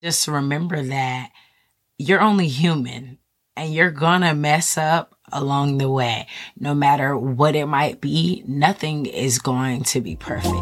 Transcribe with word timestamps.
Just 0.00 0.28
remember 0.28 0.80
that 0.80 1.32
you're 1.98 2.20
only 2.20 2.46
human 2.46 3.18
and 3.56 3.74
you're 3.74 3.90
gonna 3.90 4.32
mess 4.32 4.78
up 4.78 5.16
along 5.32 5.78
the 5.78 5.90
way. 5.90 6.28
No 6.56 6.72
matter 6.72 7.16
what 7.16 7.56
it 7.56 7.66
might 7.66 8.00
be, 8.00 8.44
nothing 8.46 9.06
is 9.06 9.40
going 9.40 9.82
to 9.82 10.00
be 10.00 10.14
perfect. 10.14 10.54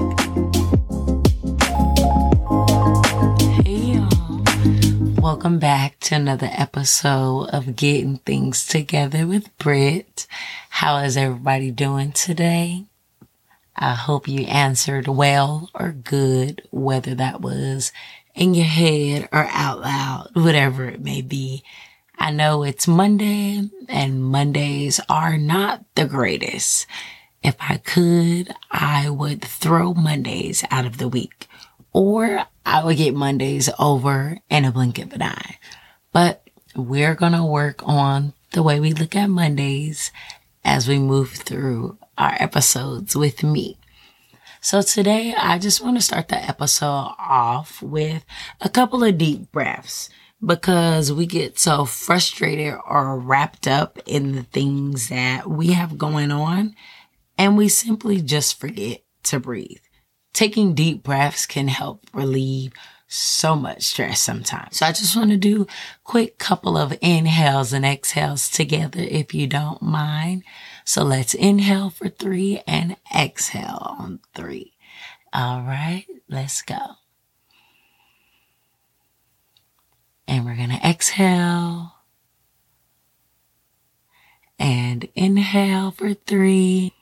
Hey 3.61 3.93
y'all. 3.93 4.43
Welcome 5.21 5.59
back 5.59 6.01
to 6.01 6.15
another 6.15 6.49
episode 6.51 7.51
of 7.51 7.77
Getting 7.77 8.17
Things 8.17 8.67
Together 8.67 9.27
with 9.27 9.55
Britt. 9.59 10.27
How 10.71 10.97
is 10.97 11.19
everybody 11.19 11.71
doing 11.71 12.13
today? 12.13 12.87
I 13.77 13.93
hope 13.93 14.29
you 14.29 14.47
answered 14.47 15.07
well 15.07 15.69
or 15.75 15.93
good, 15.93 16.63
whether 16.71 17.15
that 17.17 17.43
was 17.43 17.93
in 18.37 18.55
your 18.55 18.67
head 18.67 19.29
or 19.33 19.49
out 19.51 19.81
loud, 19.81 20.31
whatever 20.35 20.85
it 20.85 21.01
may 21.01 21.23
be. 21.23 21.65
I 22.19 22.31
know 22.31 22.63
it's 22.63 22.87
Monday 22.87 23.69
and 23.89 24.23
Mondays 24.23 25.01
are 25.09 25.37
not 25.37 25.85
the 25.95 26.07
greatest. 26.07 26.87
If 27.43 27.57
I 27.61 27.79
could, 27.79 28.55
I 28.71 29.11
would 29.11 29.43
throw 29.43 29.95
Mondays 29.95 30.65
out 30.71 30.87
of 30.87 30.99
the 30.99 31.09
week 31.09 31.49
or 31.93 32.45
I 32.65 32.85
would 32.85 32.99
get 32.99 33.15
Mondays 33.15 33.71
over 33.79 34.39
in 34.51 34.65
a 34.65 34.73
blink 34.73 34.99
of 34.99 35.13
an 35.15 35.23
eye. 35.23 35.59
But 36.13 36.43
we're 36.75 37.15
going 37.15 37.33
to 37.33 37.45
work 37.45 37.81
on 37.87 38.35
the 38.53 38.63
way 38.63 38.81
we 38.81 38.93
look 38.93 39.17
at 39.17 39.31
Mondays 39.31 40.13
as 40.65 40.89
we 40.89 40.99
move 40.99 41.31
through 41.31 41.97
our 42.19 42.35
episodes 42.39 43.17
with 43.17 43.43
me. 43.43 43.79
So 44.67 44.83
today 44.83 45.33
I 45.33 45.61
just 45.61 45.81
want 45.81 45.97
to 45.97 46.03
start 46.03 46.27
the 46.27 46.43
episode 46.43 47.15
off 47.21 47.81
with 47.81 48.25
a 48.61 48.69
couple 48.69 49.05
of 49.05 49.17
deep 49.17 49.53
breaths 49.53 50.11
because 50.45 51.13
we 51.13 51.25
get 51.25 51.57
so 51.57 51.85
frustrated 51.85 52.75
or 52.85 53.17
wrapped 53.17 53.69
up 53.69 54.01
in 54.07 54.33
the 54.33 54.43
things 54.43 55.09
that 55.09 55.49
we 55.49 55.69
have 55.69 55.97
going 55.97 56.33
on 56.33 56.75
and 57.39 57.57
we 57.57 57.69
simply 57.69 58.21
just 58.21 58.59
forget 58.59 59.05
to 59.23 59.39
breathe. 59.39 59.79
Taking 60.33 60.75
deep 60.75 61.05
breaths 61.05 61.47
can 61.47 61.69
help 61.69 62.05
relieve 62.13 62.73
so 63.09 63.55
much 63.55 63.83
stress 63.83 64.21
sometimes. 64.21 64.79
So 64.79 64.87
I 64.87 64.93
just 64.93 65.17
want 65.17 65.31
to 65.31 65.37
do 65.37 65.67
quick 66.05 66.39
couple 66.39 66.77
of 66.77 66.97
inhales 67.01 67.73
and 67.73 67.85
exhales 67.85 68.51
together 68.51 69.01
if 69.01 69.33
you 69.33 69.47
don't 69.47 69.81
mind. 69.81 70.43
So 70.85 71.03
let's 71.03 71.35
inhale 71.35 71.91
for 71.91 72.09
three 72.09 72.63
and 72.67 72.97
exhale 73.15 73.97
on 73.99 74.21
three. 74.35 74.73
All 75.33 75.63
right, 75.63 76.07
let's 76.29 76.63
go. 76.63 76.97
And 80.29 80.45
we're 80.45 80.57
going 80.57 80.71
to 80.71 80.89
exhale 80.89 81.93
and 84.59 85.09
inhale 85.15 85.91
for 85.91 86.15
three 86.15 86.93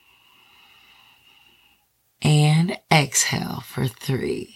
and 2.21 2.77
exhale 2.91 3.61
for 3.61 3.87
three. 3.87 4.54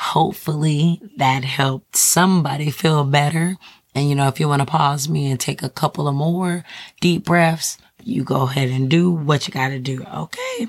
Hopefully 0.00 0.98
that 1.18 1.44
helped 1.44 1.94
somebody 1.94 2.70
feel 2.70 3.04
better. 3.04 3.58
And 3.94 4.08
you 4.08 4.14
know, 4.14 4.28
if 4.28 4.40
you 4.40 4.48
want 4.48 4.60
to 4.60 4.66
pause 4.66 5.10
me 5.10 5.30
and 5.30 5.38
take 5.38 5.62
a 5.62 5.68
couple 5.68 6.08
of 6.08 6.14
more 6.14 6.64
deep 7.02 7.26
breaths, 7.26 7.76
you 8.02 8.24
go 8.24 8.44
ahead 8.44 8.70
and 8.70 8.88
do 8.88 9.10
what 9.10 9.46
you 9.46 9.52
got 9.52 9.68
to 9.68 9.78
do. 9.78 10.02
Okay. 10.02 10.68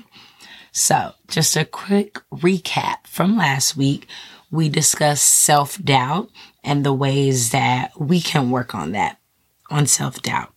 So 0.70 1.12
just 1.28 1.56
a 1.56 1.64
quick 1.64 2.20
recap 2.30 3.06
from 3.06 3.38
last 3.38 3.74
week. 3.74 4.06
We 4.50 4.68
discussed 4.68 5.24
self 5.24 5.82
doubt 5.82 6.28
and 6.62 6.84
the 6.84 6.92
ways 6.92 7.52
that 7.52 7.98
we 7.98 8.20
can 8.20 8.50
work 8.50 8.74
on 8.74 8.92
that, 8.92 9.18
on 9.70 9.86
self 9.86 10.20
doubt. 10.20 10.52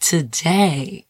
Today, 0.00 1.06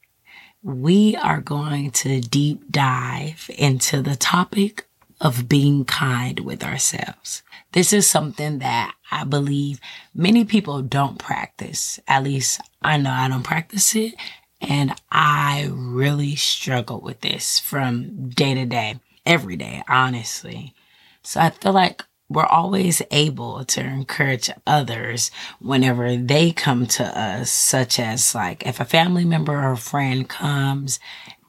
we 0.62 1.16
are 1.16 1.40
going 1.40 1.92
to 1.92 2.20
deep 2.20 2.70
dive 2.70 3.50
into 3.56 4.02
the 4.02 4.16
topic 4.16 4.86
of 5.24 5.48
being 5.48 5.86
kind 5.86 6.40
with 6.40 6.62
ourselves. 6.62 7.42
This 7.72 7.92
is 7.92 8.08
something 8.08 8.58
that 8.58 8.94
I 9.10 9.24
believe 9.24 9.80
many 10.14 10.44
people 10.44 10.82
don't 10.82 11.18
practice. 11.18 11.98
At 12.06 12.22
least 12.22 12.60
I 12.82 12.98
know 12.98 13.10
I 13.10 13.28
don't 13.28 13.42
practice 13.42 13.96
it. 13.96 14.14
And 14.60 14.94
I 15.10 15.70
really 15.72 16.36
struggle 16.36 17.00
with 17.00 17.22
this 17.22 17.58
from 17.58 18.28
day 18.28 18.54
to 18.54 18.66
day, 18.66 19.00
every 19.26 19.56
day, 19.56 19.82
honestly. 19.88 20.74
So 21.22 21.40
I 21.40 21.50
feel 21.50 21.72
like 21.72 22.04
we're 22.28 22.46
always 22.46 23.02
able 23.10 23.64
to 23.64 23.80
encourage 23.80 24.50
others 24.66 25.30
whenever 25.58 26.16
they 26.16 26.52
come 26.52 26.86
to 26.86 27.04
us, 27.04 27.50
such 27.50 27.98
as 27.98 28.34
like 28.34 28.66
if 28.66 28.78
a 28.78 28.84
family 28.84 29.24
member 29.24 29.54
or 29.54 29.72
a 29.72 29.76
friend 29.76 30.28
comes 30.28 30.98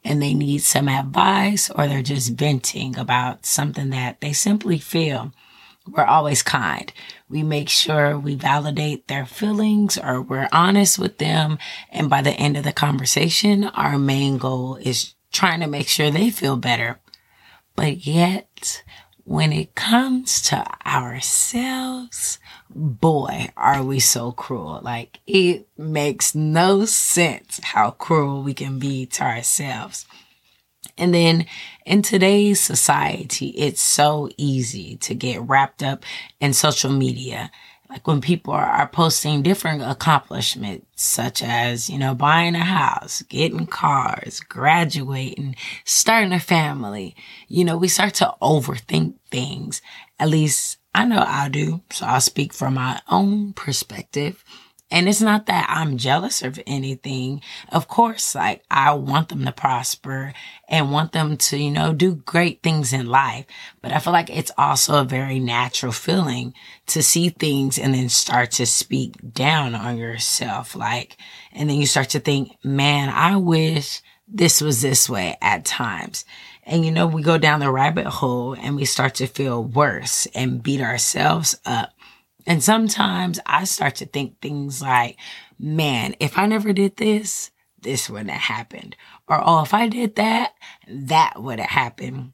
and 0.05 0.21
they 0.21 0.35
need 0.35 0.59
some 0.59 0.87
advice 0.87 1.69
or 1.71 1.87
they're 1.87 2.03
just 2.03 2.33
venting 2.33 2.97
about 2.97 3.45
something 3.45 3.89
that 3.89 4.21
they 4.21 4.31
simply 4.31 4.77
feel. 4.77 5.33
We're 5.87 6.05
always 6.05 6.43
kind. 6.43 6.93
We 7.27 7.43
make 7.43 7.69
sure 7.69 8.17
we 8.17 8.35
validate 8.35 9.07
their 9.07 9.25
feelings 9.25 9.97
or 9.97 10.21
we're 10.21 10.47
honest 10.51 10.97
with 10.99 11.17
them. 11.17 11.57
And 11.91 12.09
by 12.09 12.21
the 12.21 12.31
end 12.31 12.55
of 12.55 12.63
the 12.63 12.71
conversation, 12.71 13.65
our 13.65 13.97
main 13.97 14.37
goal 14.37 14.77
is 14.77 15.15
trying 15.31 15.59
to 15.59 15.67
make 15.67 15.87
sure 15.87 16.09
they 16.09 16.29
feel 16.29 16.55
better. 16.55 16.99
But 17.75 18.05
yet, 18.05 18.83
when 19.25 19.51
it 19.51 19.73
comes 19.73 20.39
to 20.43 20.63
ourselves, 20.85 22.39
boy, 22.69 23.49
are 23.57 23.83
we 23.83 23.99
so 23.99 24.31
cruel. 24.31 24.79
Like 24.83 25.19
it 25.25 25.67
makes 25.77 26.35
no 26.35 26.85
sense 26.85 27.59
how 27.63 27.91
cruel 27.91 28.43
we 28.43 28.53
can 28.53 28.77
be 28.79 29.07
to 29.07 29.23
ourselves. 29.23 30.05
And 30.97 31.13
then 31.13 31.47
in 31.85 32.03
today's 32.03 32.61
society, 32.61 33.47
it's 33.49 33.81
so 33.81 34.29
easy 34.37 34.95
to 34.97 35.15
get 35.15 35.41
wrapped 35.41 35.81
up 35.83 36.03
in 36.39 36.53
social 36.53 36.91
media. 36.91 37.51
Like 37.89 38.07
when 38.07 38.19
people 38.19 38.53
are, 38.53 38.65
are 38.65 38.87
posting 38.87 39.41
different 39.41 39.81
accomplishments, 39.81 40.85
such 40.95 41.43
as, 41.43 41.89
you 41.89 41.97
know, 41.97 42.15
buying 42.15 42.55
a 42.55 42.63
house, 42.63 43.21
getting 43.23 43.67
cars, 43.67 44.39
graduating, 44.39 45.55
starting 45.83 46.33
a 46.33 46.39
family, 46.39 47.15
you 47.47 47.63
know, 47.63 47.77
we 47.77 47.87
start 47.87 48.15
to 48.15 48.33
overthink 48.41 49.15
things. 49.29 49.81
At 50.19 50.29
least 50.29 50.77
I 50.93 51.05
know 51.05 51.23
I 51.25 51.49
do. 51.49 51.81
So 51.91 52.05
I'll 52.05 52.21
speak 52.21 52.53
from 52.53 52.75
my 52.75 53.01
own 53.09 53.53
perspective. 53.53 54.43
And 54.91 55.09
it's 55.09 55.21
not 55.21 55.47
that 55.47 55.65
I'm 55.67 55.97
jealous 55.97 56.43
of 56.43 56.59
anything. 56.67 57.41
Of 57.71 57.87
course, 57.87 58.35
like 58.35 58.63
I 58.69 58.93
want 58.93 59.29
them 59.29 59.43
to 59.45 59.51
prosper 59.51 60.33
and 60.69 60.91
want 60.91 61.11
them 61.11 61.37
to, 61.37 61.57
you 61.57 61.71
know, 61.71 61.91
do 61.91 62.15
great 62.15 62.61
things 62.61 62.93
in 62.93 63.07
life. 63.07 63.45
But 63.81 63.91
I 63.91 63.99
feel 63.99 64.13
like 64.13 64.29
it's 64.29 64.51
also 64.57 65.01
a 65.01 65.05
very 65.05 65.39
natural 65.39 65.91
feeling 65.91 66.53
to 66.87 67.01
see 67.01 67.29
things 67.29 67.79
and 67.79 67.95
then 67.95 68.09
start 68.09 68.51
to 68.51 68.67
speak 68.67 69.33
down 69.33 69.73
on 69.73 69.97
yourself. 69.97 70.75
Like, 70.75 71.17
and 71.51 71.67
then 71.67 71.77
you 71.77 71.87
start 71.87 72.09
to 72.09 72.19
think, 72.19 72.55
man, 72.63 73.09
I 73.09 73.37
wish 73.37 74.03
this 74.27 74.61
was 74.61 74.81
this 74.81 75.09
way 75.09 75.35
at 75.41 75.65
times. 75.65 76.25
And 76.63 76.85
you 76.85 76.91
know, 76.91 77.07
we 77.07 77.23
go 77.23 77.37
down 77.37 77.59
the 77.59 77.71
rabbit 77.71 78.05
hole 78.05 78.53
and 78.53 78.75
we 78.75 78.85
start 78.85 79.15
to 79.15 79.27
feel 79.27 79.63
worse 79.63 80.27
and 80.35 80.61
beat 80.61 80.81
ourselves 80.81 81.55
up 81.65 81.94
and 82.45 82.63
sometimes 82.63 83.39
I 83.45 83.63
start 83.63 83.95
to 83.95 84.05
think 84.05 84.39
things 84.41 84.81
like, 84.81 85.17
man, 85.59 86.15
if 86.19 86.37
I 86.37 86.45
never 86.45 86.73
did 86.73 86.97
this, 86.97 87.51
this 87.81 88.09
wouldn't 88.09 88.31
have 88.31 88.41
happened. 88.41 88.95
Or, 89.27 89.41
oh, 89.43 89.63
if 89.63 89.73
I 89.73 89.87
did 89.87 90.15
that, 90.15 90.53
that 90.87 91.41
would 91.41 91.59
have 91.59 91.69
happened. 91.69 92.33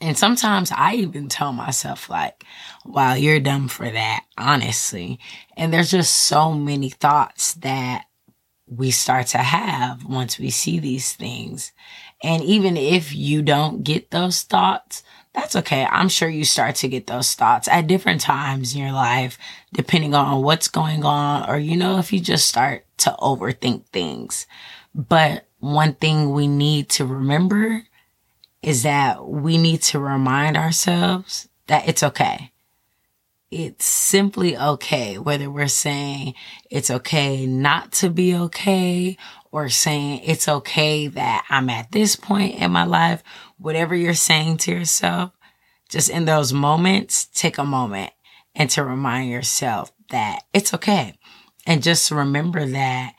And 0.00 0.16
sometimes 0.16 0.72
I 0.74 0.94
even 0.94 1.28
tell 1.28 1.52
myself 1.52 2.08
like, 2.08 2.44
wow, 2.84 3.14
you're 3.14 3.40
dumb 3.40 3.68
for 3.68 3.88
that, 3.88 4.24
honestly. 4.38 5.20
And 5.56 5.72
there's 5.72 5.90
just 5.90 6.12
so 6.12 6.52
many 6.54 6.88
thoughts 6.88 7.54
that 7.54 8.06
we 8.66 8.90
start 8.90 9.26
to 9.28 9.38
have 9.38 10.04
once 10.04 10.38
we 10.38 10.50
see 10.50 10.78
these 10.78 11.12
things. 11.12 11.72
And 12.22 12.42
even 12.42 12.76
if 12.76 13.14
you 13.14 13.42
don't 13.42 13.82
get 13.82 14.10
those 14.10 14.42
thoughts, 14.42 15.02
that's 15.34 15.54
okay. 15.56 15.84
I'm 15.84 16.08
sure 16.08 16.28
you 16.28 16.44
start 16.44 16.76
to 16.76 16.88
get 16.88 17.06
those 17.06 17.34
thoughts 17.34 17.68
at 17.68 17.86
different 17.86 18.20
times 18.20 18.74
in 18.74 18.80
your 18.80 18.92
life, 18.92 19.38
depending 19.72 20.14
on 20.14 20.42
what's 20.42 20.68
going 20.68 21.04
on, 21.04 21.48
or, 21.48 21.56
you 21.56 21.76
know, 21.76 21.98
if 21.98 22.12
you 22.12 22.20
just 22.20 22.48
start 22.48 22.84
to 22.98 23.14
overthink 23.20 23.86
things. 23.86 24.46
But 24.94 25.46
one 25.60 25.94
thing 25.94 26.32
we 26.32 26.48
need 26.48 26.88
to 26.90 27.04
remember 27.04 27.84
is 28.62 28.82
that 28.82 29.26
we 29.26 29.56
need 29.56 29.82
to 29.82 29.98
remind 29.98 30.56
ourselves 30.56 31.48
that 31.68 31.88
it's 31.88 32.02
okay. 32.02 32.50
It's 33.50 33.84
simply 33.84 34.56
okay, 34.56 35.18
whether 35.18 35.50
we're 35.50 35.66
saying 35.66 36.34
it's 36.70 36.88
okay 36.88 37.46
not 37.46 37.90
to 37.94 38.08
be 38.08 38.32
okay 38.32 39.16
or 39.50 39.68
saying 39.68 40.20
it's 40.24 40.46
okay 40.46 41.08
that 41.08 41.46
I'm 41.50 41.68
at 41.68 41.90
this 41.90 42.14
point 42.14 42.60
in 42.60 42.70
my 42.70 42.84
life, 42.84 43.24
whatever 43.58 43.96
you're 43.96 44.14
saying 44.14 44.58
to 44.58 44.70
yourself, 44.70 45.32
just 45.88 46.10
in 46.10 46.26
those 46.26 46.52
moments, 46.52 47.24
take 47.24 47.58
a 47.58 47.64
moment 47.64 48.12
and 48.54 48.70
to 48.70 48.84
remind 48.84 49.32
yourself 49.32 49.92
that 50.10 50.44
it's 50.54 50.72
okay. 50.74 51.14
And 51.66 51.82
just 51.82 52.12
remember 52.12 52.64
that 52.66 53.14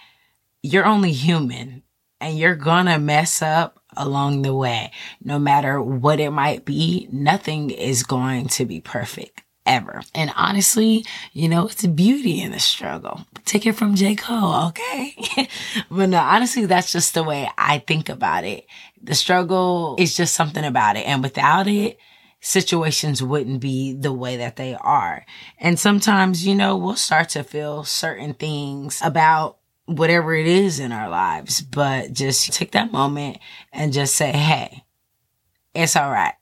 you're 0.63 0.85
only 0.85 1.11
human 1.11 1.83
and 2.21 2.39
you're 2.39 2.55
gonna 2.55 2.99
mess 2.99 3.41
up 3.41 3.81
along 3.97 4.43
the 4.43 4.55
way. 4.55 4.93
No 5.21 5.39
matter 5.39 5.81
what 5.81 6.21
it 6.21 6.31
might 6.31 6.63
be, 6.63 7.09
nothing 7.11 7.69
is 7.69 8.03
going 8.03 8.47
to 8.47 8.63
be 8.63 8.79
perfect 8.79 9.41
ever. 9.71 10.01
And 10.13 10.31
honestly, 10.35 11.05
you 11.31 11.47
know, 11.47 11.67
it's 11.67 11.83
a 11.83 11.87
beauty 11.87 12.41
in 12.41 12.51
the 12.51 12.59
struggle. 12.59 13.25
Take 13.45 13.65
it 13.65 13.73
from 13.73 13.95
J. 13.95 14.15
Cole, 14.15 14.67
okay? 14.67 15.15
but 15.89 16.09
no, 16.09 16.19
honestly, 16.19 16.65
that's 16.65 16.91
just 16.91 17.13
the 17.13 17.23
way 17.23 17.49
I 17.57 17.79
think 17.79 18.09
about 18.09 18.43
it. 18.43 18.67
The 19.01 19.15
struggle 19.15 19.95
is 19.97 20.15
just 20.15 20.35
something 20.35 20.65
about 20.65 20.97
it. 20.97 21.07
And 21.07 21.23
without 21.23 21.67
it, 21.67 21.97
situations 22.41 23.23
wouldn't 23.23 23.61
be 23.61 23.93
the 23.93 24.11
way 24.11 24.37
that 24.37 24.57
they 24.57 24.75
are. 24.75 25.25
And 25.57 25.79
sometimes, 25.79 26.45
you 26.45 26.53
know, 26.53 26.75
we'll 26.75 26.95
start 26.95 27.29
to 27.29 27.43
feel 27.43 27.85
certain 27.85 28.33
things 28.33 28.99
about 29.01 29.57
whatever 29.85 30.33
it 30.33 30.47
is 30.47 30.79
in 30.79 30.91
our 30.91 31.09
lives, 31.09 31.61
but 31.61 32.13
just 32.13 32.51
take 32.53 32.71
that 32.71 32.91
moment 32.91 33.37
and 33.71 33.93
just 33.93 34.15
say, 34.15 34.31
Hey, 34.31 34.83
it's 35.73 35.95
all 35.95 36.11
right. 36.11 36.33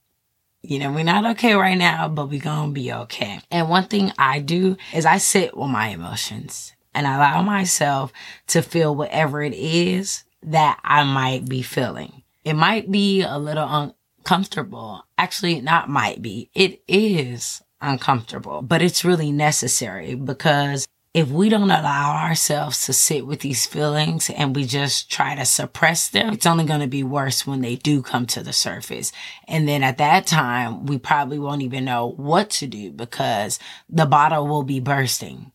You 0.61 0.79
know, 0.79 0.91
we're 0.91 1.03
not 1.03 1.25
okay 1.31 1.53
right 1.53 1.77
now, 1.77 2.09
but 2.09 2.29
we're 2.29 2.41
to 2.41 2.67
be 2.73 2.91
okay. 2.91 3.39
And 3.49 3.69
one 3.69 3.85
thing 3.85 4.11
I 4.17 4.39
do 4.39 4.75
is 4.93 5.05
I 5.05 5.17
sit 5.17 5.55
with 5.55 5.69
my 5.69 5.87
emotions 5.89 6.73
and 6.93 7.07
allow 7.07 7.41
myself 7.41 8.11
to 8.47 8.61
feel 8.61 8.93
whatever 8.93 9.41
it 9.41 9.53
is 9.53 10.25
that 10.43 10.79
I 10.83 11.03
might 11.03 11.47
be 11.47 11.61
feeling. 11.61 12.23
It 12.43 12.55
might 12.55 12.91
be 12.91 13.21
a 13.21 13.37
little 13.37 13.93
uncomfortable. 14.19 15.05
Actually, 15.17 15.61
not 15.61 15.89
might 15.89 16.21
be. 16.21 16.49
It 16.53 16.81
is 16.87 17.61
uncomfortable, 17.79 18.61
but 18.61 18.81
it's 18.81 19.05
really 19.05 19.31
necessary 19.31 20.15
because 20.15 20.87
if 21.13 21.29
we 21.29 21.49
don't 21.49 21.71
allow 21.71 22.15
ourselves 22.23 22.85
to 22.85 22.93
sit 22.93 23.25
with 23.25 23.39
these 23.39 23.65
feelings 23.65 24.29
and 24.29 24.55
we 24.55 24.63
just 24.65 25.11
try 25.11 25.33
to 25.35 25.43
suppress 25.43 26.07
them, 26.07 26.33
it's 26.33 26.45
only 26.45 26.65
going 26.65 26.81
to 26.81 26.87
be 26.87 27.03
worse 27.03 27.47
when 27.47 27.61
they 27.61 27.75
do 27.75 28.03
come 28.03 28.27
to 28.27 28.43
the 28.43 28.53
surface. 28.53 29.11
And 29.47 29.67
then 29.67 29.81
at 29.81 29.97
that 29.97 30.27
time, 30.27 30.85
we 30.85 30.99
probably 30.99 31.39
won't 31.39 31.63
even 31.63 31.85
know 31.85 32.11
what 32.11 32.51
to 32.51 32.67
do 32.67 32.91
because 32.91 33.57
the 33.89 34.05
bottle 34.05 34.47
will 34.47 34.63
be 34.63 34.79
bursting 34.79 35.51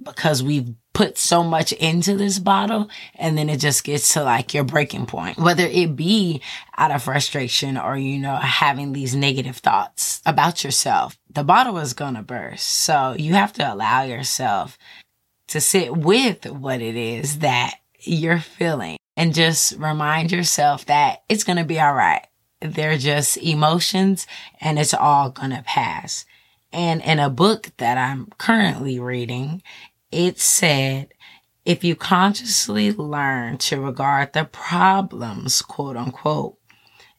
because 0.00 0.42
we've 0.42 0.74
put 0.94 1.18
so 1.18 1.42
much 1.42 1.72
into 1.72 2.16
this 2.16 2.38
bottle 2.38 2.88
and 3.16 3.36
then 3.36 3.50
it 3.50 3.58
just 3.58 3.84
gets 3.84 4.14
to 4.14 4.22
like 4.22 4.54
your 4.54 4.64
breaking 4.64 5.04
point, 5.04 5.36
whether 5.36 5.66
it 5.66 5.94
be 5.96 6.40
out 6.78 6.92
of 6.92 7.02
frustration 7.02 7.76
or, 7.76 7.98
you 7.98 8.18
know, 8.18 8.36
having 8.36 8.92
these 8.92 9.14
negative 9.14 9.56
thoughts 9.56 10.22
about 10.24 10.64
yourself. 10.64 11.18
The 11.28 11.44
bottle 11.44 11.78
is 11.78 11.92
going 11.92 12.14
to 12.14 12.22
burst. 12.22 12.66
So 12.66 13.14
you 13.18 13.34
have 13.34 13.52
to 13.54 13.74
allow 13.74 14.04
yourself 14.04 14.78
to 15.48 15.60
sit 15.60 15.94
with 15.94 16.46
what 16.46 16.80
it 16.80 16.96
is 16.96 17.40
that 17.40 17.74
you're 18.00 18.38
feeling 18.38 18.96
and 19.16 19.34
just 19.34 19.76
remind 19.78 20.32
yourself 20.32 20.86
that 20.86 21.22
it's 21.28 21.44
going 21.44 21.58
to 21.58 21.64
be 21.64 21.80
all 21.80 21.94
right. 21.94 22.26
They're 22.60 22.98
just 22.98 23.36
emotions 23.36 24.26
and 24.60 24.78
it's 24.78 24.94
all 24.94 25.30
going 25.30 25.50
to 25.50 25.62
pass. 25.66 26.24
And 26.72 27.02
in 27.02 27.18
a 27.18 27.30
book 27.30 27.70
that 27.76 27.98
I'm 27.98 28.28
currently 28.38 28.98
reading, 28.98 29.62
it 30.14 30.38
said, 30.38 31.12
if 31.64 31.82
you 31.82 31.96
consciously 31.96 32.92
learn 32.92 33.58
to 33.58 33.80
regard 33.80 34.32
the 34.32 34.44
problems, 34.44 35.60
quote 35.60 35.96
unquote, 35.96 36.56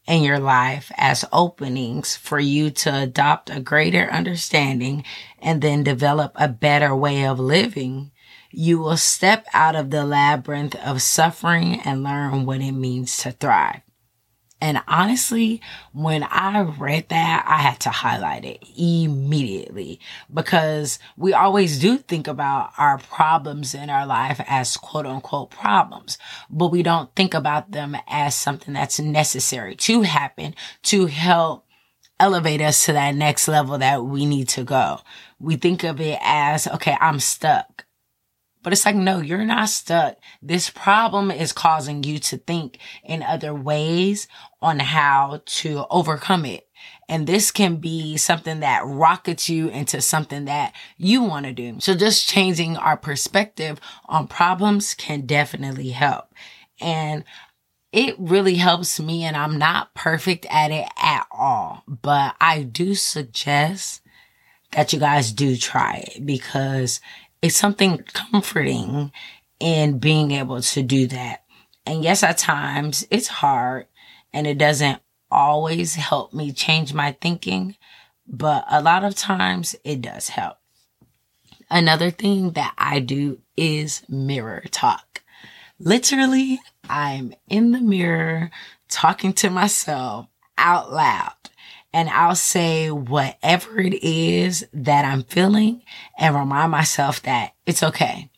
in 0.08 0.24
your 0.24 0.40
life 0.40 0.92
as 0.98 1.26
openings 1.34 2.16
for 2.16 2.40
you 2.40 2.70
to 2.70 2.96
adopt 2.96 3.50
a 3.50 3.60
greater 3.60 4.10
understanding 4.12 5.04
and 5.40 5.62
then 5.62 5.84
develop 5.84 6.32
a 6.36 6.48
better 6.48 6.96
way 6.96 7.26
of 7.26 7.40
living, 7.40 8.12
you 8.52 8.80
will 8.80 8.98
step 8.98 9.46
out 9.54 9.76
of 9.76 9.90
the 9.90 10.06
labyrinth 10.06 10.76
of 10.76 11.02
suffering 11.02 11.82
and 11.82 12.04
learn 12.04 12.46
what 12.46 12.62
it 12.62 12.72
means 12.72 13.18
to 13.18 13.32
thrive. 13.32 13.82
And 14.62 14.82
honestly, 14.88 15.62
when 15.92 16.24
I 16.24 16.62
read 16.62 17.10
that, 17.10 17.46
I 17.48 17.58
had 17.58 17.80
to 17.82 17.90
highlight 17.90 18.46
it 18.46 18.64
immediately 18.78 20.00
because 20.34 20.98
we 21.18 21.34
always 21.34 21.78
do 21.78 21.98
think 21.98 22.28
about 22.28 22.72
our 22.78 22.98
problems 22.98 23.76
in 23.76 23.90
our 23.90 24.06
life 24.06 24.40
as 24.48 24.78
quote 24.78 25.06
unquote 25.06 25.52
problems, 25.52 26.18
but 26.50 26.72
we 26.72 26.84
don't 26.84 27.14
think 27.16 27.34
about 27.34 27.72
them 27.72 27.98
as 28.08 28.34
something 28.34 28.74
that's 28.74 29.00
necessary 29.00 29.76
to 29.76 30.02
happen 30.04 30.56
to 30.84 31.08
help 31.08 31.66
elevate 32.20 32.62
us 32.62 32.86
to 32.86 32.94
that 32.94 33.14
next 33.14 33.48
level 33.48 33.78
that 33.78 34.06
we 34.06 34.26
need 34.26 34.48
to 34.50 34.64
go. 34.64 35.00
We 35.40 35.58
think 35.58 35.84
of 35.84 36.00
it 36.00 36.18
as, 36.22 36.66
okay, 36.66 36.98
I'm 37.02 37.20
stuck. 37.20 37.85
But 38.66 38.74
it's 38.74 38.84
like, 38.84 38.96
no, 38.96 39.20
you're 39.20 39.46
not 39.46 39.70
stuck. 39.70 40.18
This 40.42 40.72
problem 40.72 41.30
is 41.30 41.54
causing 41.54 42.04
you 42.04 42.18
to 42.18 42.38
think 42.38 42.80
in 43.04 43.22
other 43.22 43.54
ways 43.54 44.28
on 44.60 44.80
how 44.80 45.44
to 45.46 45.86
overcome 45.92 46.46
it. 46.46 46.68
And 47.08 47.28
this 47.28 47.52
can 47.52 47.76
be 47.76 48.18
something 48.18 48.62
that 48.62 48.82
rockets 48.84 49.50
you 49.50 49.70
into 49.70 50.02
something 50.02 50.46
that 50.46 50.74
you 50.98 51.22
want 51.22 51.46
to 51.46 51.54
do. 51.54 51.80
So 51.80 51.94
just 51.94 52.28
changing 52.28 52.76
our 52.76 52.98
perspective 52.98 53.80
on 54.08 54.28
problems 54.28 54.96
can 54.96 55.28
definitely 55.28 55.90
help. 55.90 56.34
And 56.82 57.24
it 57.92 58.16
really 58.18 58.56
helps 58.56 59.00
me 59.00 59.26
and 59.26 59.38
I'm 59.38 59.60
not 59.60 59.94
perfect 59.94 60.48
at 60.50 60.72
it 60.72 60.90
at 60.98 61.28
all, 61.30 61.84
but 61.88 62.36
I 62.42 62.64
do 62.64 62.96
suggest 62.96 64.02
that 64.72 64.92
you 64.92 65.00
guys 65.00 65.32
do 65.32 65.56
try 65.56 66.04
it 66.08 66.26
because 66.26 67.00
it's 67.42 67.56
something 67.56 68.04
comforting 68.14 69.12
in 69.60 70.00
being 70.00 70.32
able 70.32 70.62
to 70.62 70.82
do 70.82 71.08
that. 71.08 71.44
And 71.86 72.04
yes, 72.04 72.24
at 72.24 72.38
times 72.38 73.06
it's 73.12 73.28
hard 73.28 73.88
and 74.34 74.48
it 74.48 74.58
doesn't 74.58 75.02
always 75.32 75.96
help 75.96 76.34
me 76.34 76.52
change 76.52 76.94
my 76.94 77.16
thinking, 77.22 77.76
but 78.28 78.66
a 78.70 78.82
lot 78.82 79.04
of 79.04 79.16
times 79.16 79.76
it 79.84 80.02
does 80.02 80.30
help. 80.30 80.58
Another 81.70 82.12
thing 82.12 82.52
that 82.52 82.74
I 82.78 83.00
do 83.00 83.40
is 83.58 84.04
mirror 84.10 84.64
talk. 84.72 85.24
Literally, 85.80 86.60
I'm 86.90 87.34
in 87.50 87.72
the 87.72 87.82
mirror 87.82 88.52
talking 88.90 89.34
to 89.34 89.50
myself 89.50 90.28
out 90.58 90.92
loud 90.92 91.34
and 91.96 92.10
I'll 92.10 92.36
say 92.36 92.92
whatever 92.92 93.80
it 93.80 94.04
is 94.04 94.68
that 94.74 95.06
I'm 95.06 95.24
feeling 95.24 95.82
and 96.20 96.36
remind 96.36 96.72
myself 96.72 97.22
that 97.22 97.54
it's 97.66 97.84
okay. 97.84 98.30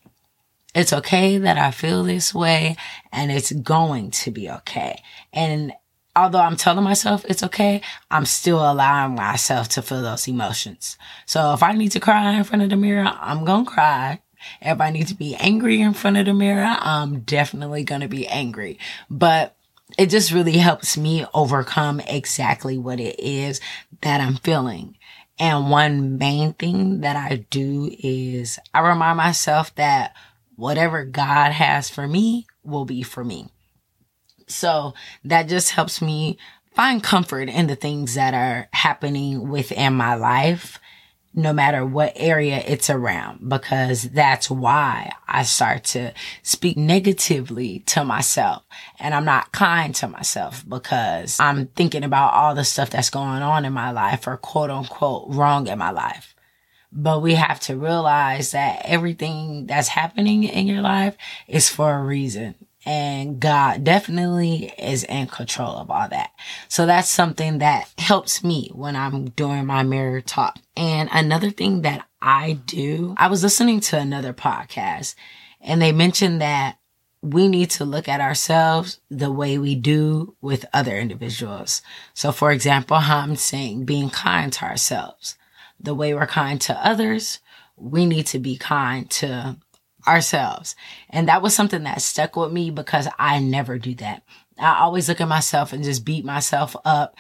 It's 0.76 0.94
okay 0.94 1.40
that 1.40 1.58
I 1.58 1.72
feel 1.72 2.04
this 2.04 2.36
way 2.36 2.78
and 3.12 3.32
it's 3.32 3.52
going 3.52 4.12
to 4.12 4.30
be 4.30 4.48
okay. 4.48 5.02
And 5.34 5.74
although 6.16 6.42
I'm 6.42 6.56
telling 6.56 6.84
myself 6.84 7.26
it's 7.28 7.42
okay, 7.42 7.82
I'm 8.12 8.26
still 8.26 8.60
allowing 8.60 9.16
myself 9.16 9.70
to 9.70 9.82
feel 9.82 10.04
those 10.04 10.28
emotions. 10.28 10.96
So 11.26 11.54
if 11.54 11.64
I 11.64 11.72
need 11.72 11.94
to 11.94 12.00
cry 12.00 12.34
in 12.34 12.44
front 12.44 12.62
of 12.62 12.70
the 12.70 12.76
mirror, 12.76 13.12
I'm 13.20 13.44
going 13.44 13.66
to 13.66 13.72
cry. 13.72 14.22
If 14.62 14.80
I 14.80 14.92
need 14.92 15.08
to 15.08 15.16
be 15.16 15.36
angry 15.36 15.82
in 15.82 15.96
front 15.96 16.18
of 16.18 16.28
the 16.28 16.34
mirror, 16.36 16.78
I'm 16.80 17.22
definitely 17.22 17.84
going 17.84 18.02
to 18.02 18.08
be 18.08 18.28
angry. 18.28 18.78
But 19.10 19.57
it 19.98 20.10
just 20.10 20.32
really 20.32 20.58
helps 20.58 20.98
me 20.98 21.26
overcome 21.34 22.00
exactly 22.02 22.78
what 22.78 23.00
it 23.00 23.20
is 23.20 23.62
that 24.02 24.20
I'm 24.22 24.36
feeling. 24.36 24.98
And 25.40 25.70
one 25.70 26.18
main 26.18 26.54
thing 26.54 27.02
that 27.02 27.16
I 27.16 27.46
do 27.50 27.90
is 28.00 28.60
I 28.74 28.80
remind 28.80 29.18
myself 29.18 29.74
that 29.76 30.14
whatever 30.56 31.06
God 31.06 31.52
has 31.52 31.90
for 31.90 32.08
me 32.08 32.48
will 32.64 32.86
be 32.86 33.04
for 33.04 33.24
me. 33.24 33.50
So 34.48 34.94
that 35.24 35.48
just 35.48 35.72
helps 35.72 36.02
me 36.02 36.38
find 36.74 37.04
comfort 37.04 37.50
in 37.50 37.68
the 37.68 37.76
things 37.76 38.16
that 38.16 38.34
are 38.34 38.68
happening 38.72 39.50
within 39.50 39.94
my 39.94 40.16
life 40.16 40.80
no 41.38 41.54
matter 41.54 41.86
what 41.86 42.14
area 42.16 42.64
it's 42.66 42.90
around, 42.90 43.48
because 43.48 44.04
that's 44.10 44.50
why 44.50 45.12
I 45.28 45.44
start 45.44 45.84
to 45.86 46.12
speak 46.42 46.78
negatively 46.78 47.80
to 47.86 48.04
myself 48.04 48.64
and 49.00 49.14
I'm 49.14 49.24
not 49.24 49.52
kind 49.52 49.94
to 49.96 50.08
myself 50.08 50.68
because 50.68 51.40
I'm 51.40 51.68
thinking 51.68 52.04
about 52.04 52.34
all 52.34 52.56
the 52.56 52.64
stuff 52.64 52.90
that's 52.90 53.12
going 53.12 53.44
on 53.44 53.66
in 53.66 53.72
my 53.72 53.92
life 53.92 54.26
or 54.26 54.36
quote 54.38 54.72
unquote 54.72 55.26
wrong 55.30 55.68
in 55.68 55.78
my 55.78 55.92
life. 55.92 56.34
But 56.92 57.22
we 57.22 57.36
have 57.36 57.60
to 57.62 57.78
realize 57.78 58.52
that 58.52 58.82
everything 58.84 59.68
that's 59.68 59.90
happening 59.90 60.44
in 60.44 60.66
your 60.66 60.82
life 60.82 61.16
is 61.48 61.70
for 61.70 61.94
a 61.94 62.04
reason 62.04 62.56
and 62.88 63.42
God 63.42 63.84
definitely 63.84 64.72
is 64.78 65.04
in 65.04 65.28
control 65.28 65.76
of 65.76 65.92
all 65.92 66.08
that. 66.08 66.32
So 66.70 66.86
that's 66.86 67.10
something 67.10 67.58
that 67.58 67.92
helps 67.98 68.46
me 68.46 68.72
when 68.74 68.96
I'm 68.96 69.32
doing 69.32 69.66
my 69.66 69.84
mirror 69.84 70.22
talk. 70.22 70.58
And 70.78 71.10
another 71.12 71.52
thing 71.52 71.82
that 71.82 72.08
I 72.22 72.54
do, 72.66 73.14
I 73.18 73.28
was 73.28 73.44
listening 73.44 73.82
to 73.82 74.00
another 74.00 74.32
podcast 74.32 75.16
and 75.60 75.82
they 75.82 75.92
mentioned 75.92 76.40
that 76.40 76.78
we 77.22 77.50
need 77.50 77.72
to 77.72 77.84
look 77.84 78.08
at 78.08 78.22
ourselves 78.22 79.02
the 79.12 79.34
way 79.34 79.58
we 79.58 79.76
do 79.76 80.38
with 80.40 80.66
other 80.72 80.98
individuals. 80.98 81.82
So, 82.14 82.32
for 82.32 82.54
example, 82.54 82.96
I'm 82.96 83.36
saying 83.36 83.84
being 83.84 84.10
kind 84.10 84.54
to 84.54 84.64
ourselves. 84.64 85.36
The 85.78 85.94
way 85.94 86.14
we're 86.14 86.26
kind 86.26 86.62
to 86.62 86.88
others, 86.88 87.40
we 87.76 88.06
need 88.06 88.28
to 88.28 88.40
be 88.40 88.56
kind 88.56 89.10
to 89.12 89.58
ourselves. 90.08 90.76
And 91.10 91.28
that 91.28 91.42
was 91.42 91.56
something 91.56 91.84
that 91.84 92.02
stuck 92.02 92.36
with 92.36 92.52
me 92.52 92.70
because 92.72 93.08
I 93.20 93.40
never 93.40 93.78
do 93.78 93.96
that. 93.96 94.24
I 94.60 94.80
always 94.80 95.08
look 95.08 95.22
at 95.22 95.28
myself 95.28 95.74
and 95.74 95.84
just 95.84 96.06
beat 96.06 96.26
myself 96.26 96.76
up 96.84 97.16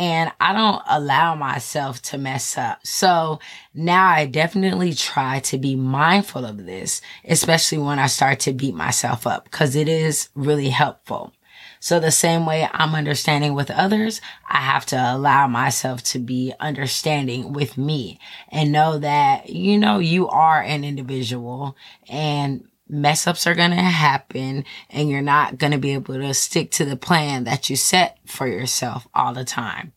and 0.00 0.32
I 0.40 0.54
don't 0.54 0.82
allow 0.88 1.34
myself 1.34 2.00
to 2.02 2.16
mess 2.16 2.56
up. 2.56 2.86
So 2.86 3.38
now 3.74 4.08
I 4.08 4.24
definitely 4.24 4.94
try 4.94 5.40
to 5.40 5.58
be 5.58 5.76
mindful 5.76 6.46
of 6.46 6.64
this, 6.64 7.02
especially 7.26 7.76
when 7.76 7.98
I 7.98 8.06
start 8.06 8.40
to 8.40 8.54
beat 8.54 8.74
myself 8.74 9.26
up 9.26 9.44
because 9.44 9.76
it 9.76 9.88
is 9.88 10.30
really 10.34 10.70
helpful. 10.70 11.34
So 11.80 11.98
the 11.98 12.10
same 12.10 12.44
way 12.44 12.68
I'm 12.72 12.94
understanding 12.94 13.54
with 13.54 13.70
others, 13.70 14.20
I 14.46 14.58
have 14.58 14.84
to 14.86 14.96
allow 14.96 15.48
myself 15.48 16.02
to 16.04 16.18
be 16.18 16.52
understanding 16.60 17.54
with 17.54 17.78
me 17.78 18.20
and 18.50 18.70
know 18.70 18.98
that, 18.98 19.48
you 19.48 19.78
know, 19.78 19.98
you 19.98 20.28
are 20.28 20.62
an 20.62 20.84
individual 20.84 21.76
and 22.06 22.68
mess 22.86 23.26
ups 23.26 23.46
are 23.46 23.54
going 23.54 23.70
to 23.70 23.76
happen 23.76 24.64
and 24.90 25.08
you're 25.08 25.22
not 25.22 25.56
going 25.56 25.72
to 25.72 25.78
be 25.78 25.94
able 25.94 26.14
to 26.14 26.34
stick 26.34 26.70
to 26.72 26.84
the 26.84 26.96
plan 26.96 27.44
that 27.44 27.70
you 27.70 27.76
set 27.76 28.18
for 28.26 28.46
yourself 28.46 29.08
all 29.14 29.32
the 29.32 29.44
time. 29.44 29.94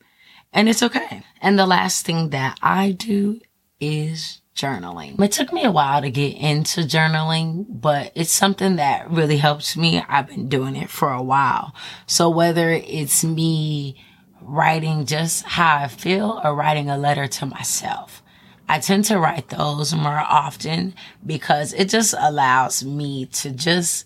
And 0.53 0.69
it's 0.69 0.83
okay. 0.83 1.23
And 1.41 1.59
the 1.59 1.65
last 1.65 2.05
thing 2.05 2.29
that 2.29 2.57
I 2.61 2.91
do 2.91 3.41
is 3.81 4.41
journaling. 4.55 5.19
It 5.21 5.31
took 5.31 5.51
me 5.51 5.63
a 5.63 5.71
while 5.71 6.01
to 6.01 6.11
get 6.11 6.35
into 6.37 6.81
journaling, 6.81 7.65
but 7.69 8.11
it's 8.15 8.31
something 8.31 8.75
that 8.77 9.09
really 9.09 9.37
helps 9.37 9.75
me. 9.75 10.03
I've 10.07 10.27
been 10.27 10.47
doing 10.47 10.75
it 10.75 10.89
for 10.89 11.11
a 11.11 11.23
while. 11.23 11.73
So 12.05 12.29
whether 12.29 12.69
it's 12.69 13.23
me 13.23 14.03
writing 14.41 15.05
just 15.05 15.45
how 15.45 15.77
I 15.77 15.87
feel 15.87 16.39
or 16.43 16.55
writing 16.55 16.89
a 16.89 16.97
letter 16.97 17.27
to 17.27 17.45
myself, 17.45 18.21
I 18.67 18.79
tend 18.79 19.05
to 19.05 19.19
write 19.19 19.49
those 19.49 19.93
more 19.93 20.19
often 20.19 20.93
because 21.25 21.73
it 21.73 21.89
just 21.89 22.13
allows 22.17 22.83
me 22.83 23.25
to 23.27 23.51
just 23.51 24.05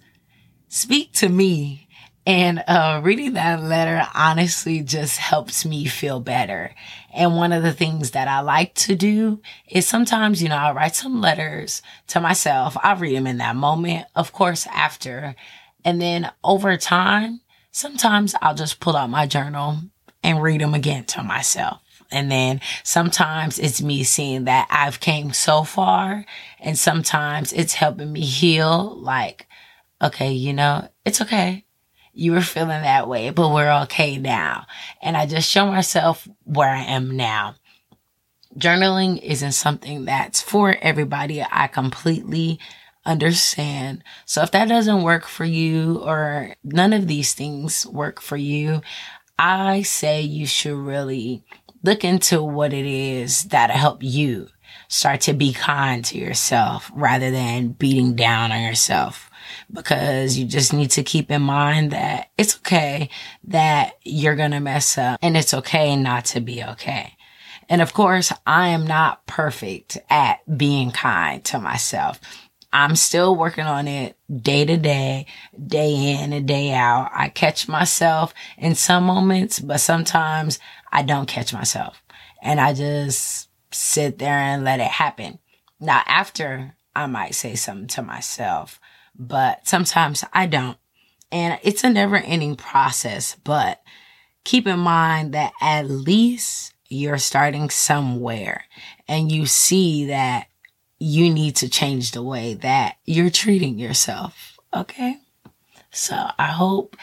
speak 0.67 1.13
to 1.13 1.29
me. 1.29 1.86
And 2.27 2.61
uh, 2.67 2.99
reading 3.05 3.33
that 3.35 3.63
letter 3.63 4.05
honestly 4.13 4.81
just 4.81 5.17
helps 5.17 5.65
me 5.65 5.85
feel 5.85 6.19
better. 6.19 6.75
And 7.13 7.37
one 7.37 7.53
of 7.53 7.63
the 7.63 7.71
things 7.71 8.11
that 8.11 8.27
I 8.27 8.41
like 8.41 8.73
to 8.75 8.97
do 8.97 9.41
is 9.65 9.87
sometimes, 9.87 10.43
you 10.43 10.49
know, 10.49 10.57
I 10.57 10.73
write 10.73 10.93
some 10.93 11.21
letters 11.21 11.81
to 12.07 12.19
myself. 12.19 12.75
I 12.83 12.95
read 12.95 13.15
them 13.15 13.27
in 13.27 13.37
that 13.37 13.55
moment, 13.55 14.07
of 14.13 14.33
course, 14.33 14.67
after. 14.67 15.35
And 15.85 16.01
then 16.01 16.29
over 16.43 16.75
time, 16.75 17.39
sometimes 17.71 18.35
I'll 18.41 18.55
just 18.55 18.81
pull 18.81 18.97
out 18.97 19.09
my 19.09 19.25
journal 19.25 19.77
and 20.21 20.43
read 20.43 20.59
them 20.59 20.73
again 20.73 21.05
to 21.05 21.23
myself. 21.23 21.79
And 22.11 22.29
then 22.29 22.59
sometimes 22.83 23.57
it's 23.57 23.81
me 23.81 24.03
seeing 24.03 24.43
that 24.43 24.67
I've 24.69 24.99
came 24.99 25.31
so 25.31 25.63
far 25.63 26.25
and 26.59 26.77
sometimes 26.77 27.53
it's 27.53 27.75
helping 27.75 28.11
me 28.11 28.19
heal 28.25 28.97
like, 28.99 29.47
okay, 30.01 30.33
you 30.33 30.51
know, 30.51 30.89
it's 31.05 31.21
okay. 31.21 31.63
You 32.17 32.31
were 32.31 32.41
feeling 32.41 32.81
that 32.81 33.07
way, 33.07 33.29
but 33.29 33.49
we're 33.49 33.83
okay 33.83 34.17
now. 34.17 34.65
And 35.03 35.15
I 35.15 35.27
just 35.27 35.47
show 35.47 35.67
myself 35.67 36.27
where 36.45 36.69
I 36.69 36.81
am 36.81 37.15
now. 37.15 37.55
Journaling 38.57 39.21
isn't 39.21 39.51
something 39.51 40.05
that's 40.05 40.41
for 40.41 40.75
everybody. 40.81 41.43
I 41.43 41.67
completely 41.67 42.59
understand. 43.05 44.03
So 44.25 44.41
if 44.41 44.49
that 44.49 44.67
doesn't 44.67 45.03
work 45.03 45.27
for 45.27 45.45
you 45.45 45.99
or 45.99 46.55
none 46.63 46.91
of 46.91 47.07
these 47.07 47.35
things 47.35 47.85
work 47.85 48.19
for 48.19 48.35
you, 48.35 48.81
I 49.37 49.83
say 49.83 50.21
you 50.21 50.47
should 50.47 50.75
really 50.75 51.43
look 51.83 52.03
into 52.03 52.41
what 52.41 52.73
it 52.73 52.87
is 52.87 53.43
that'll 53.43 53.77
help 53.77 54.01
you 54.01 54.47
start 54.87 55.21
to 55.21 55.33
be 55.33 55.53
kind 55.53 56.03
to 56.05 56.17
yourself 56.17 56.89
rather 56.95 57.29
than 57.29 57.69
beating 57.69 58.15
down 58.15 58.51
on 58.51 58.63
yourself 58.63 59.26
because 59.71 60.37
you 60.37 60.45
just 60.45 60.73
need 60.73 60.91
to 60.91 61.03
keep 61.03 61.31
in 61.31 61.41
mind 61.41 61.91
that 61.91 62.29
it's 62.37 62.57
okay 62.57 63.09
that 63.45 63.97
you're 64.03 64.35
going 64.35 64.51
to 64.51 64.59
mess 64.59 64.97
up 64.97 65.19
and 65.21 65.37
it's 65.37 65.53
okay 65.53 65.95
not 65.95 66.25
to 66.25 66.39
be 66.39 66.63
okay. 66.63 67.13
And 67.69 67.81
of 67.81 67.93
course, 67.93 68.31
I 68.45 68.69
am 68.69 68.87
not 68.87 69.25
perfect 69.25 69.97
at 70.09 70.39
being 70.57 70.91
kind 70.91 71.43
to 71.45 71.59
myself. 71.59 72.19
I'm 72.71 72.95
still 72.95 73.35
working 73.35 73.65
on 73.65 73.87
it 73.87 74.17
day 74.41 74.65
to 74.65 74.77
day, 74.77 75.25
day 75.65 75.93
in 75.93 76.33
and 76.33 76.47
day 76.47 76.73
out. 76.73 77.09
I 77.13 77.29
catch 77.29 77.67
myself 77.67 78.33
in 78.57 78.75
some 78.75 79.05
moments, 79.05 79.59
but 79.59 79.79
sometimes 79.79 80.59
I 80.91 81.03
don't 81.03 81.27
catch 81.27 81.53
myself 81.53 82.01
and 82.41 82.59
I 82.59 82.73
just 82.73 83.49
sit 83.71 84.19
there 84.19 84.37
and 84.37 84.63
let 84.63 84.79
it 84.79 84.87
happen. 84.87 85.39
Now, 85.79 86.01
after 86.05 86.75
I 86.95 87.05
might 87.07 87.35
say 87.35 87.55
something 87.55 87.87
to 87.87 88.01
myself, 88.01 88.79
but 89.17 89.67
sometimes 89.67 90.23
I 90.33 90.45
don't. 90.45 90.77
And 91.31 91.59
it's 91.63 91.83
a 91.83 91.89
never 91.89 92.15
ending 92.15 92.55
process, 92.55 93.35
but 93.43 93.81
keep 94.43 94.65
in 94.65 94.79
mind 94.79 95.33
that 95.33 95.51
at 95.61 95.89
least 95.89 96.73
you're 96.87 97.17
starting 97.17 97.69
somewhere 97.69 98.63
and 99.07 99.31
you 99.31 99.45
see 99.45 100.05
that 100.05 100.47
you 100.99 101.31
need 101.33 101.55
to 101.57 101.69
change 101.69 102.11
the 102.11 102.23
way 102.23 102.53
that 102.55 102.95
you're 103.05 103.29
treating 103.29 103.77
yourself. 103.77 104.57
Okay. 104.73 105.17
So 105.91 106.15
I 106.37 106.47
hope 106.47 106.95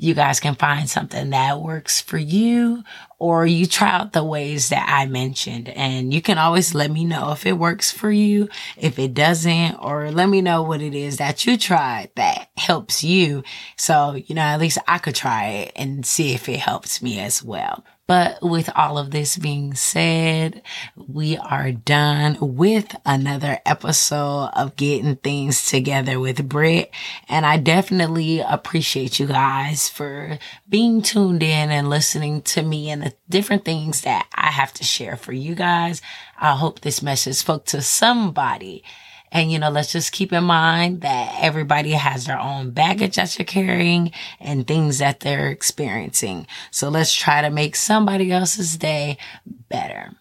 you 0.00 0.14
guys 0.14 0.40
can 0.40 0.54
find 0.54 0.88
something 0.88 1.28
that 1.30 1.60
works 1.60 2.00
for 2.00 2.16
you 2.16 2.82
or 3.18 3.44
you 3.44 3.66
try 3.66 3.90
out 3.90 4.14
the 4.14 4.24
ways 4.24 4.70
that 4.70 4.86
I 4.88 5.04
mentioned 5.04 5.68
and 5.68 6.14
you 6.14 6.22
can 6.22 6.38
always 6.38 6.74
let 6.74 6.90
me 6.90 7.04
know 7.04 7.32
if 7.32 7.44
it 7.44 7.58
works 7.58 7.92
for 7.92 8.10
you, 8.10 8.48
if 8.78 8.98
it 8.98 9.12
doesn't, 9.12 9.74
or 9.74 10.10
let 10.10 10.30
me 10.30 10.40
know 10.40 10.62
what 10.62 10.80
it 10.80 10.94
is 10.94 11.18
that 11.18 11.44
you 11.44 11.58
tried 11.58 12.10
that 12.16 12.48
helps 12.56 13.04
you. 13.04 13.42
So, 13.76 14.14
you 14.14 14.34
know, 14.34 14.40
at 14.40 14.58
least 14.58 14.78
I 14.88 14.96
could 14.96 15.14
try 15.14 15.48
it 15.48 15.72
and 15.76 16.06
see 16.06 16.32
if 16.32 16.48
it 16.48 16.60
helps 16.60 17.02
me 17.02 17.20
as 17.20 17.44
well. 17.44 17.84
But 18.10 18.42
with 18.42 18.68
all 18.74 18.98
of 18.98 19.12
this 19.12 19.36
being 19.36 19.74
said, 19.74 20.62
we 20.96 21.36
are 21.36 21.70
done 21.70 22.38
with 22.40 22.96
another 23.06 23.60
episode 23.64 24.50
of 24.56 24.74
getting 24.74 25.14
things 25.14 25.70
together 25.70 26.18
with 26.18 26.48
Britt. 26.48 26.90
And 27.28 27.46
I 27.46 27.56
definitely 27.58 28.40
appreciate 28.40 29.20
you 29.20 29.28
guys 29.28 29.88
for 29.88 30.40
being 30.68 31.02
tuned 31.02 31.44
in 31.44 31.70
and 31.70 31.88
listening 31.88 32.42
to 32.42 32.62
me 32.62 32.90
and 32.90 33.00
the 33.00 33.14
different 33.28 33.64
things 33.64 34.00
that 34.00 34.26
I 34.34 34.48
have 34.48 34.74
to 34.74 34.82
share 34.82 35.16
for 35.16 35.32
you 35.32 35.54
guys. 35.54 36.02
I 36.36 36.56
hope 36.56 36.80
this 36.80 37.02
message 37.02 37.36
spoke 37.36 37.64
to 37.66 37.80
somebody 37.80 38.82
and, 39.32 39.50
you 39.52 39.58
know, 39.58 39.70
let's 39.70 39.92
just 39.92 40.12
keep 40.12 40.32
in 40.32 40.44
mind 40.44 41.02
that 41.02 41.36
everybody 41.40 41.92
has 41.92 42.26
their 42.26 42.38
own 42.38 42.70
baggage 42.70 43.16
that 43.16 43.38
you're 43.38 43.46
carrying 43.46 44.12
and 44.40 44.66
things 44.66 44.98
that 44.98 45.20
they're 45.20 45.48
experiencing. 45.48 46.46
So 46.70 46.88
let's 46.88 47.14
try 47.14 47.42
to 47.42 47.50
make 47.50 47.76
somebody 47.76 48.32
else's 48.32 48.76
day 48.76 49.18
better. 49.68 50.12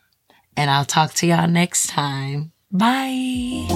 And 0.55 0.69
I'll 0.69 0.85
talk 0.85 1.13
to 1.15 1.27
y'all 1.27 1.47
next 1.47 1.87
time. 1.87 2.51
Bye. 2.71 3.67